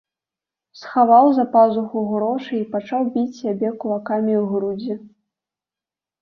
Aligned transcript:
Схаваў 0.79 1.27
за 1.39 1.43
пазуху 1.55 2.01
грошы 2.13 2.51
і 2.61 2.63
пачаў 2.73 3.05
біць 3.19 3.27
сябе 3.41 3.71
кулакамі 3.85 4.33
ў 4.41 4.49
грудзі. 4.55 4.93